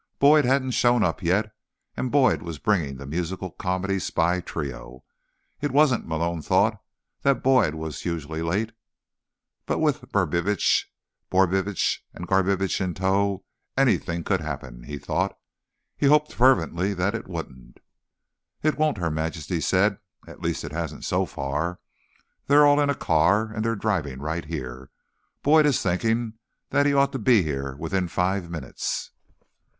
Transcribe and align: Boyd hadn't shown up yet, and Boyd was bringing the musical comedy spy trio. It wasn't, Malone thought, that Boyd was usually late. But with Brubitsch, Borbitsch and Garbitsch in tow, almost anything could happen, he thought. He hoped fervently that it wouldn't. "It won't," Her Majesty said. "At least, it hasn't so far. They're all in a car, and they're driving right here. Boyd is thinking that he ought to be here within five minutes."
Boyd 0.17 0.45
hadn't 0.45 0.71
shown 0.71 1.03
up 1.03 1.21
yet, 1.21 1.53
and 1.95 2.11
Boyd 2.11 2.41
was 2.41 2.57
bringing 2.57 2.97
the 2.97 3.05
musical 3.05 3.51
comedy 3.51 3.99
spy 3.99 4.39
trio. 4.41 5.03
It 5.61 5.69
wasn't, 5.69 6.07
Malone 6.07 6.41
thought, 6.41 6.81
that 7.21 7.43
Boyd 7.43 7.75
was 7.75 8.03
usually 8.03 8.41
late. 8.41 8.71
But 9.67 9.77
with 9.77 10.01
Brubitsch, 10.11 10.85
Borbitsch 11.29 11.99
and 12.15 12.27
Garbitsch 12.27 12.81
in 12.81 12.95
tow, 12.95 13.13
almost 13.21 13.43
anything 13.77 14.23
could 14.23 14.41
happen, 14.41 14.85
he 14.85 14.97
thought. 14.97 15.37
He 15.95 16.07
hoped 16.07 16.33
fervently 16.33 16.95
that 16.95 17.13
it 17.13 17.27
wouldn't. 17.27 17.79
"It 18.63 18.79
won't," 18.79 18.97
Her 18.97 19.11
Majesty 19.11 19.61
said. 19.61 19.99
"At 20.25 20.41
least, 20.41 20.63
it 20.63 20.71
hasn't 20.71 21.05
so 21.05 21.27
far. 21.27 21.79
They're 22.47 22.65
all 22.65 22.79
in 22.79 22.89
a 22.89 22.95
car, 22.95 23.53
and 23.53 23.63
they're 23.63 23.75
driving 23.75 24.19
right 24.19 24.45
here. 24.45 24.89
Boyd 25.43 25.67
is 25.67 25.79
thinking 25.79 26.39
that 26.71 26.87
he 26.87 26.93
ought 26.95 27.11
to 27.11 27.19
be 27.19 27.43
here 27.43 27.75
within 27.75 28.07
five 28.07 28.49
minutes." 28.49 29.11